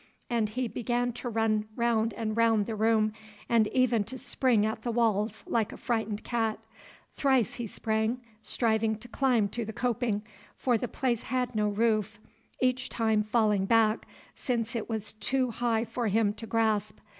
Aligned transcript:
and 0.31 0.49
he 0.49 0.67
began 0.67 1.13
to 1.13 1.29
run 1.29 1.67
round 1.75 2.11
and 2.15 2.35
round 2.35 2.65
the 2.65 2.73
room, 2.75 3.13
and 3.47 3.67
even 3.67 4.03
to 4.03 4.17
spring 4.17 4.65
at 4.65 4.81
the 4.81 4.89
walls 4.89 5.43
like 5.45 5.71
a 5.71 5.77
frightened 5.77 6.23
cat. 6.23 6.57
Thrice 7.13 7.53
he 7.53 7.67
sprang, 7.67 8.19
striving 8.41 8.97
to 8.97 9.07
climb 9.07 9.47
to 9.49 9.63
the 9.63 9.71
coping, 9.73 10.23
for 10.55 10.75
the 10.75 10.87
place 10.87 11.21
had 11.21 11.53
no 11.53 11.69
roof, 11.69 12.19
each 12.59 12.89
time 12.89 13.21
falling 13.21 13.65
back, 13.67 14.07
since 14.33 14.75
it 14.75 14.89
was 14.89 15.13
too 15.13 15.51
high 15.51 15.85
for 15.85 16.07
him 16.07 16.33
to 16.33 16.47
grasp. 16.47 16.97